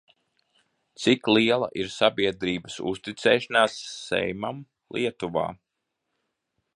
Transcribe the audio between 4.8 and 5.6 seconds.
Lietuvā?